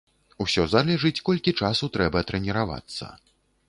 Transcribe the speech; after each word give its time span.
Усё 0.45 0.63
залежыць, 0.71 1.21
колькі 1.31 1.55
часу 1.63 1.93
трэба 1.99 2.27
трэніравацца. 2.33 3.17